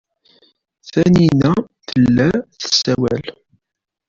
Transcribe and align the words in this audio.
Taninna 0.91 1.51
tella 1.87 2.29
tessawal. 2.61 3.23